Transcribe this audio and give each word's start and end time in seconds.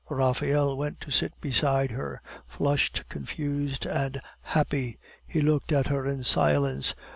Raphael 0.09 0.75
went 0.77 0.99
to 1.01 1.11
sit 1.11 1.39
beside 1.41 1.91
her, 1.91 2.23
flushed, 2.47 3.03
confused, 3.07 3.85
and 3.85 4.19
happy; 4.41 4.97
he 5.27 5.41
looked 5.41 5.71
at 5.71 5.85
her 5.89 6.07
in 6.07 6.23
silence. 6.23 6.95